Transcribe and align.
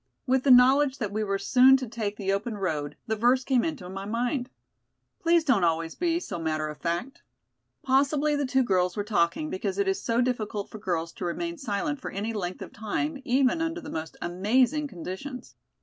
With 0.25 0.41
the 0.41 0.49
knowledge 0.49 0.97
that 0.97 1.11
we 1.11 1.23
were 1.23 1.37
soon 1.37 1.77
to 1.77 1.87
take 1.87 2.15
the 2.17 2.33
open 2.33 2.57
road, 2.57 2.97
the 3.05 3.15
verse 3.15 3.43
came 3.43 3.63
into 3.63 3.87
my 3.87 4.05
mind. 4.05 4.49
Please 5.19 5.43
don't 5.43 5.63
always 5.63 5.93
be 5.93 6.19
so 6.19 6.39
matter 6.39 6.69
of 6.69 6.79
fact." 6.79 7.21
Possibly 7.83 8.35
the 8.35 8.47
two 8.47 8.63
girls 8.63 8.97
were 8.97 9.03
talking 9.03 9.51
because 9.51 9.77
it 9.77 9.87
is 9.87 10.01
so 10.01 10.19
difficult 10.19 10.71
for 10.71 10.79
girls 10.79 11.11
to 11.13 11.25
remain 11.25 11.55
silent 11.59 11.99
for 12.01 12.09
any 12.09 12.33
length 12.33 12.63
of 12.63 12.73
time 12.73 13.21
even 13.25 13.61
under 13.61 13.79
the 13.79 13.91
most 13.91 14.17
amazing 14.23 14.87
conditions. 14.87 15.53